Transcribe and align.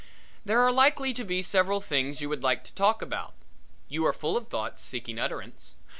There 0.43 0.59
are 0.59 0.71
likely 0.71 1.13
to 1.13 1.23
be 1.23 1.43
several 1.43 1.79
things 1.79 2.21
you 2.21 2.29
would 2.29 2.41
like 2.41 2.63
to 2.63 2.73
talk 2.73 3.03
about. 3.03 3.35
You 3.87 4.03
are 4.07 4.13
full 4.13 4.35
of 4.35 4.47
thoughts 4.47 4.81
seeking 4.81 5.19
utterance. 5.19 5.75